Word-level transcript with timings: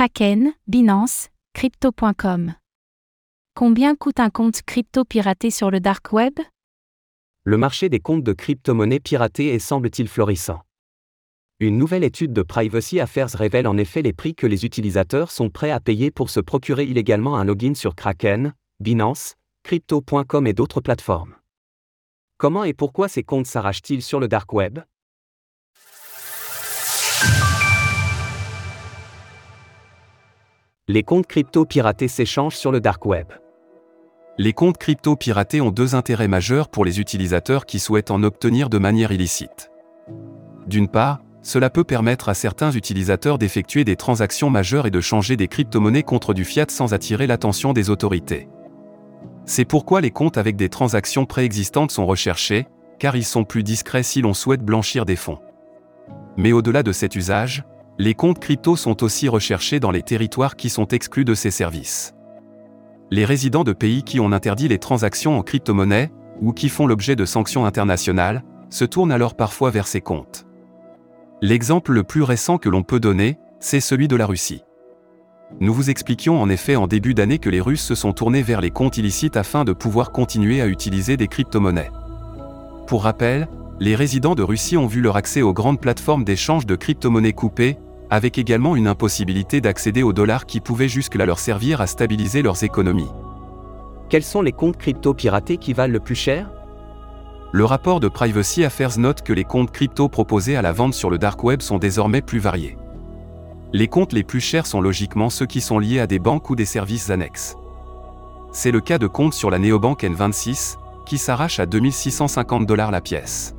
Kraken, 0.00 0.54
Binance, 0.66 1.28
Crypto.com. 1.52 2.54
Combien 3.54 3.94
coûte 3.94 4.18
un 4.18 4.30
compte 4.30 4.62
crypto 4.62 5.04
piraté 5.04 5.50
sur 5.50 5.70
le 5.70 5.78
dark 5.78 6.14
web? 6.14 6.40
Le 7.44 7.58
marché 7.58 7.90
des 7.90 8.00
comptes 8.00 8.24
de 8.24 8.32
crypto-monnaies 8.32 9.00
piratées 9.00 9.48
est 9.48 9.58
semble-t-il 9.58 10.08
florissant. 10.08 10.62
Une 11.58 11.76
nouvelle 11.76 12.02
étude 12.02 12.32
de 12.32 12.40
Privacy 12.40 12.98
Affairs 12.98 13.28
révèle 13.28 13.66
en 13.66 13.76
effet 13.76 14.00
les 14.00 14.14
prix 14.14 14.34
que 14.34 14.46
les 14.46 14.64
utilisateurs 14.64 15.30
sont 15.30 15.50
prêts 15.50 15.70
à 15.70 15.80
payer 15.80 16.10
pour 16.10 16.30
se 16.30 16.40
procurer 16.40 16.84
illégalement 16.84 17.36
un 17.36 17.44
login 17.44 17.74
sur 17.74 17.94
Kraken, 17.94 18.54
Binance, 18.80 19.34
Crypto.com 19.64 20.46
et 20.46 20.54
d'autres 20.54 20.80
plateformes. 20.80 21.36
Comment 22.38 22.64
et 22.64 22.72
pourquoi 22.72 23.08
ces 23.08 23.22
comptes 23.22 23.44
s'arrachent-ils 23.44 24.00
sur 24.00 24.18
le 24.18 24.28
dark 24.28 24.50
web? 24.54 24.78
Les 30.92 31.04
comptes 31.04 31.28
crypto 31.28 31.64
piratés 31.64 32.08
s'échangent 32.08 32.56
sur 32.56 32.72
le 32.72 32.80
dark 32.80 33.06
web. 33.06 33.28
Les 34.38 34.52
comptes 34.52 34.76
crypto 34.76 35.14
piratés 35.14 35.60
ont 35.60 35.70
deux 35.70 35.94
intérêts 35.94 36.26
majeurs 36.26 36.68
pour 36.68 36.84
les 36.84 36.98
utilisateurs 36.98 37.64
qui 37.64 37.78
souhaitent 37.78 38.10
en 38.10 38.24
obtenir 38.24 38.68
de 38.68 38.78
manière 38.78 39.12
illicite. 39.12 39.70
D'une 40.66 40.88
part, 40.88 41.20
cela 41.42 41.70
peut 41.70 41.84
permettre 41.84 42.28
à 42.28 42.34
certains 42.34 42.72
utilisateurs 42.72 43.38
d'effectuer 43.38 43.84
des 43.84 43.94
transactions 43.94 44.50
majeures 44.50 44.88
et 44.88 44.90
de 44.90 45.00
changer 45.00 45.36
des 45.36 45.46
crypto-monnaies 45.46 46.02
contre 46.02 46.34
du 46.34 46.44
fiat 46.44 46.66
sans 46.68 46.92
attirer 46.92 47.28
l'attention 47.28 47.72
des 47.72 47.88
autorités. 47.88 48.48
C'est 49.44 49.64
pourquoi 49.64 50.00
les 50.00 50.10
comptes 50.10 50.38
avec 50.38 50.56
des 50.56 50.70
transactions 50.70 51.24
préexistantes 51.24 51.92
sont 51.92 52.04
recherchés, 52.04 52.66
car 52.98 53.14
ils 53.14 53.24
sont 53.24 53.44
plus 53.44 53.62
discrets 53.62 54.02
si 54.02 54.22
l'on 54.22 54.34
souhaite 54.34 54.64
blanchir 54.64 55.04
des 55.04 55.14
fonds. 55.14 55.38
Mais 56.36 56.50
au-delà 56.50 56.82
de 56.82 56.90
cet 56.90 57.14
usage, 57.14 57.62
les 58.00 58.14
comptes 58.14 58.38
crypto 58.38 58.76
sont 58.76 59.02
aussi 59.02 59.28
recherchés 59.28 59.78
dans 59.78 59.90
les 59.90 60.00
territoires 60.00 60.56
qui 60.56 60.70
sont 60.70 60.88
exclus 60.88 61.26
de 61.26 61.34
ces 61.34 61.50
services. 61.50 62.14
Les 63.10 63.26
résidents 63.26 63.62
de 63.62 63.74
pays 63.74 64.04
qui 64.04 64.20
ont 64.20 64.32
interdit 64.32 64.68
les 64.68 64.78
transactions 64.78 65.38
en 65.38 65.42
crypto-monnaie, 65.42 66.10
ou 66.40 66.54
qui 66.54 66.70
font 66.70 66.86
l'objet 66.86 67.14
de 67.14 67.26
sanctions 67.26 67.66
internationales, 67.66 68.42
se 68.70 68.86
tournent 68.86 69.12
alors 69.12 69.34
parfois 69.34 69.70
vers 69.70 69.86
ces 69.86 70.00
comptes. 70.00 70.46
L'exemple 71.42 71.92
le 71.92 72.02
plus 72.02 72.22
récent 72.22 72.56
que 72.56 72.70
l'on 72.70 72.82
peut 72.82 73.00
donner, 73.00 73.36
c'est 73.58 73.80
celui 73.80 74.08
de 74.08 74.16
la 74.16 74.24
Russie. 74.24 74.62
Nous 75.60 75.74
vous 75.74 75.90
expliquions 75.90 76.40
en 76.40 76.48
effet 76.48 76.76
en 76.76 76.86
début 76.86 77.12
d'année 77.12 77.38
que 77.38 77.50
les 77.50 77.60
Russes 77.60 77.84
se 77.84 77.94
sont 77.94 78.14
tournés 78.14 78.42
vers 78.42 78.62
les 78.62 78.70
comptes 78.70 78.96
illicites 78.96 79.36
afin 79.36 79.64
de 79.64 79.74
pouvoir 79.74 80.10
continuer 80.10 80.62
à 80.62 80.68
utiliser 80.68 81.18
des 81.18 81.28
crypto-monnaies. 81.28 81.90
Pour 82.86 83.02
rappel, 83.02 83.46
les 83.78 83.94
résidents 83.94 84.34
de 84.34 84.42
Russie 84.42 84.78
ont 84.78 84.86
vu 84.86 85.02
leur 85.02 85.16
accès 85.16 85.42
aux 85.42 85.52
grandes 85.52 85.82
plateformes 85.82 86.24
d'échange 86.24 86.64
de 86.64 86.76
crypto-monnaies 86.76 87.34
coupées, 87.34 87.76
avec 88.10 88.38
également 88.38 88.76
une 88.76 88.88
impossibilité 88.88 89.60
d'accéder 89.60 90.02
aux 90.02 90.12
dollars 90.12 90.46
qui 90.46 90.60
pouvaient 90.60 90.88
jusque-là 90.88 91.26
leur 91.26 91.38
servir 91.38 91.80
à 91.80 91.86
stabiliser 91.86 92.42
leurs 92.42 92.64
économies. 92.64 93.10
Quels 94.08 94.24
sont 94.24 94.42
les 94.42 94.52
comptes 94.52 94.76
crypto 94.76 95.14
piratés 95.14 95.56
qui 95.56 95.72
valent 95.72 95.92
le 95.92 96.00
plus 96.00 96.16
cher? 96.16 96.50
Le 97.52 97.64
rapport 97.64 98.00
de 98.00 98.08
Privacy 98.08 98.64
Affairs 98.64 98.98
note 98.98 99.22
que 99.22 99.32
les 99.32 99.44
comptes 99.44 99.70
crypto 99.70 100.08
proposés 100.08 100.56
à 100.56 100.62
la 100.62 100.72
vente 100.72 100.94
sur 100.94 101.10
le 101.10 101.18
dark 101.18 101.42
web 101.44 101.62
sont 101.62 101.78
désormais 101.78 102.22
plus 102.22 102.40
variés. 102.40 102.76
Les 103.72 103.86
comptes 103.86 104.12
les 104.12 104.24
plus 104.24 104.40
chers 104.40 104.66
sont 104.66 104.80
logiquement 104.80 105.30
ceux 105.30 105.46
qui 105.46 105.60
sont 105.60 105.78
liés 105.78 106.00
à 106.00 106.08
des 106.08 106.18
banques 106.18 106.50
ou 106.50 106.56
des 106.56 106.64
services 106.64 107.10
annexes. 107.10 107.56
C'est 108.52 108.72
le 108.72 108.80
cas 108.80 108.98
de 108.98 109.06
comptes 109.06 109.34
sur 109.34 109.50
la 109.50 109.60
néobanque 109.60 110.02
N26, 110.02 110.76
qui 111.06 111.18
s'arrache 111.18 111.60
à 111.60 111.66
2650 111.66 112.66
dollars 112.66 112.90
la 112.90 113.00
pièce. 113.00 113.54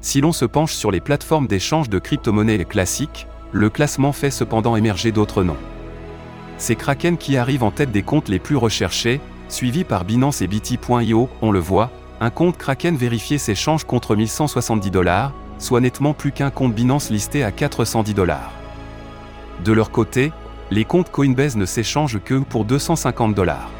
Si 0.00 0.20
l'on 0.20 0.32
se 0.32 0.44
penche 0.44 0.74
sur 0.74 0.90
les 0.90 1.00
plateformes 1.00 1.46
d'échange 1.46 1.88
de 1.88 2.00
crypto-monnaies 2.00 2.64
classiques, 2.64 3.28
le 3.52 3.68
classement 3.68 4.12
fait 4.12 4.30
cependant 4.30 4.76
émerger 4.76 5.12
d'autres 5.12 5.44
noms. 5.44 5.56
C'est 6.56 6.76
Kraken 6.76 7.18
qui 7.18 7.36
arrive 7.36 7.62
en 7.62 7.70
tête 7.70 7.92
des 7.92 8.02
comptes 8.02 8.28
les 8.28 8.38
plus 8.38 8.56
recherchés, 8.56 9.20
suivi 9.48 9.84
par 9.84 10.04
Binance 10.04 10.42
et 10.42 10.46
BT.io, 10.46 11.28
on 11.42 11.50
le 11.50 11.58
voit, 11.58 11.90
un 12.20 12.30
compte 12.30 12.56
Kraken 12.56 12.96
vérifié 12.96 13.36
s'échange 13.38 13.84
contre 13.84 14.16
1170 14.16 14.90
dollars, 14.90 15.32
soit 15.58 15.80
nettement 15.80 16.14
plus 16.14 16.32
qu'un 16.32 16.50
compte 16.50 16.74
Binance 16.74 17.10
listé 17.10 17.44
à 17.44 17.50
410 17.50 18.14
dollars. 18.14 18.52
De 19.64 19.72
leur 19.72 19.90
côté, 19.90 20.32
les 20.70 20.84
comptes 20.84 21.10
Coinbase 21.10 21.56
ne 21.56 21.66
s'échangent 21.66 22.20
que 22.20 22.34
pour 22.38 22.64
250 22.64 23.34
dollars. 23.34 23.70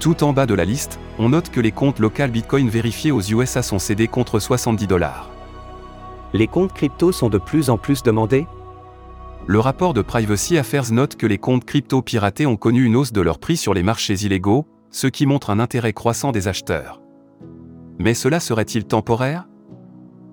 Tout 0.00 0.22
en 0.24 0.32
bas 0.32 0.46
de 0.46 0.54
la 0.54 0.64
liste, 0.64 0.98
on 1.18 1.30
note 1.30 1.50
que 1.50 1.60
les 1.60 1.72
comptes 1.72 1.98
local 1.98 2.30
Bitcoin 2.30 2.68
vérifiés 2.68 3.12
aux 3.12 3.22
USA 3.22 3.62
sont 3.62 3.78
cédés 3.78 4.08
contre 4.08 4.38
70 4.38 4.86
dollars. 4.86 5.30
Les 6.34 6.48
comptes 6.48 6.74
crypto 6.74 7.12
sont 7.12 7.30
de 7.30 7.38
plus 7.38 7.70
en 7.70 7.78
plus 7.78 8.02
demandés 8.02 8.46
le 9.48 9.60
rapport 9.60 9.94
de 9.94 10.02
Privacy 10.02 10.58
Affairs 10.58 10.90
note 10.90 11.14
que 11.14 11.26
les 11.26 11.38
comptes 11.38 11.64
crypto 11.64 12.02
piratés 12.02 12.46
ont 12.46 12.56
connu 12.56 12.82
une 12.84 12.96
hausse 12.96 13.12
de 13.12 13.20
leur 13.20 13.38
prix 13.38 13.56
sur 13.56 13.74
les 13.74 13.84
marchés 13.84 14.24
illégaux, 14.24 14.66
ce 14.90 15.06
qui 15.06 15.24
montre 15.24 15.50
un 15.50 15.60
intérêt 15.60 15.92
croissant 15.92 16.32
des 16.32 16.48
acheteurs. 16.48 17.00
Mais 18.00 18.14
cela 18.14 18.40
serait-il 18.40 18.84
temporaire? 18.84 19.48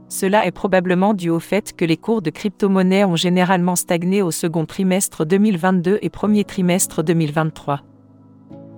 Cela 0.09 0.46
est 0.47 0.52
probablement 0.52 1.13
dû 1.13 1.29
au 1.29 1.40
fait 1.40 1.73
que 1.75 1.85
les 1.85 1.97
cours 1.97 2.23
de 2.23 2.31
crypto-monnaies 2.31 3.06
ont 3.06 3.16
généralement 3.16 3.75
stagné 3.75 4.23
au 4.23 4.31
second 4.31 4.66
trimestre 4.66 5.25
2022 5.25 6.00
et 6.02 6.09
premier 6.09 6.44
trimestre 6.44 7.03
2023. 7.03 7.81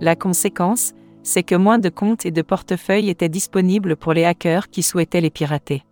La 0.02 0.18
conséquence, 0.18 0.94
c'est 1.24 1.44
que 1.44 1.56
moins 1.56 1.80
de 1.80 1.90
comptes 1.90 2.26
et 2.26 2.32
de 2.32 2.42
portefeuilles 2.42 3.10
étaient 3.10 3.30
disponibles 3.30 3.96
pour 3.96 4.14
les 4.14 4.26
hackers 4.26 4.70
qui 4.70 4.84
souhaitaient 4.84 5.22
les 5.22 5.30
pirater. 5.30 5.84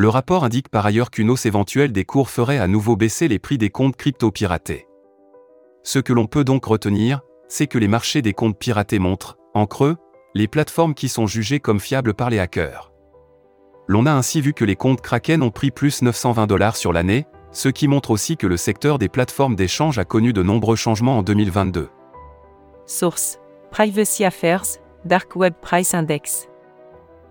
Le 0.00 0.08
rapport 0.08 0.44
indique 0.44 0.70
par 0.70 0.86
ailleurs 0.86 1.10
qu'une 1.10 1.28
hausse 1.28 1.44
éventuelle 1.44 1.92
des 1.92 2.06
cours 2.06 2.30
ferait 2.30 2.56
à 2.56 2.66
nouveau 2.66 2.96
baisser 2.96 3.28
les 3.28 3.38
prix 3.38 3.58
des 3.58 3.68
comptes 3.68 3.96
crypto 3.96 4.30
piratés. 4.30 4.86
Ce 5.82 5.98
que 5.98 6.14
l'on 6.14 6.24
peut 6.24 6.42
donc 6.42 6.64
retenir, 6.64 7.20
c'est 7.48 7.66
que 7.66 7.76
les 7.76 7.86
marchés 7.86 8.22
des 8.22 8.32
comptes 8.32 8.58
piratés 8.58 8.98
montrent, 8.98 9.36
en 9.52 9.66
creux, 9.66 9.98
les 10.34 10.48
plateformes 10.48 10.94
qui 10.94 11.10
sont 11.10 11.26
jugées 11.26 11.60
comme 11.60 11.80
fiables 11.80 12.14
par 12.14 12.30
les 12.30 12.38
hackers. 12.38 12.90
L'on 13.88 14.06
a 14.06 14.12
ainsi 14.12 14.40
vu 14.40 14.54
que 14.54 14.64
les 14.64 14.74
comptes 14.74 15.02
Kraken 15.02 15.42
ont 15.42 15.50
pris 15.50 15.70
plus 15.70 16.00
920 16.00 16.46
dollars 16.46 16.76
sur 16.76 16.94
l'année, 16.94 17.26
ce 17.52 17.68
qui 17.68 17.86
montre 17.86 18.10
aussi 18.10 18.38
que 18.38 18.46
le 18.46 18.56
secteur 18.56 18.98
des 18.98 19.10
plateformes 19.10 19.54
d'échange 19.54 19.98
a 19.98 20.06
connu 20.06 20.32
de 20.32 20.42
nombreux 20.42 20.76
changements 20.76 21.18
en 21.18 21.22
2022. 21.22 21.90
Source 22.86 23.38
Privacy 23.70 24.24
Affairs, 24.24 24.64
Dark 25.04 25.36
Web 25.36 25.52
Price 25.60 25.92
Index. 25.92 26.49